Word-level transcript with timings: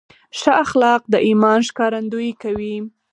ښه 0.39 0.51
اخلاق 0.63 1.01
د 1.13 1.15
ایمان 1.27 1.59
ښکارندویي 1.69 2.33
کوي. 2.41 2.75